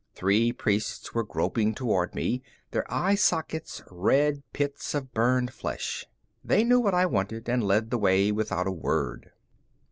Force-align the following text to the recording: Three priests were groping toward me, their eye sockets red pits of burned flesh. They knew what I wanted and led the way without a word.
Three 0.15 0.51
priests 0.51 1.13
were 1.13 1.23
groping 1.23 1.75
toward 1.75 2.15
me, 2.15 2.41
their 2.71 2.91
eye 2.91 3.13
sockets 3.13 3.83
red 3.91 4.41
pits 4.51 4.95
of 4.95 5.13
burned 5.13 5.53
flesh. 5.53 6.07
They 6.43 6.63
knew 6.63 6.79
what 6.79 6.95
I 6.95 7.05
wanted 7.05 7.47
and 7.47 7.63
led 7.63 7.91
the 7.91 7.99
way 7.99 8.31
without 8.31 8.65
a 8.65 8.71
word. 8.71 9.29